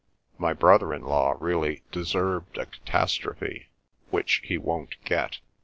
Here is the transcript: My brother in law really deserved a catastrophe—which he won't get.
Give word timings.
My 0.39 0.51
brother 0.53 0.95
in 0.95 1.03
law 1.03 1.35
really 1.39 1.83
deserved 1.91 2.57
a 2.57 2.65
catastrophe—which 2.65 4.41
he 4.43 4.57
won't 4.57 4.95
get. 5.05 5.37